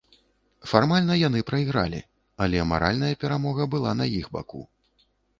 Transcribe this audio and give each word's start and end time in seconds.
Фармальна 0.69 1.17
яны 1.27 1.39
прайгралі, 1.49 1.99
але 2.45 2.63
маральная 2.71 3.11
перамога 3.25 3.67
была 3.75 3.91
на 3.99 4.05
іх 4.21 4.25
баку. 4.39 4.63